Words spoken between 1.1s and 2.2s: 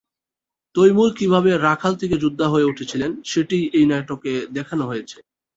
কিভাবে রাখাল থেকে